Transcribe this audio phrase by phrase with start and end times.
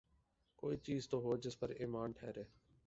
[0.55, 2.43] کوئی چیز تو ہو جس پہ ایمان ٹھہرے۔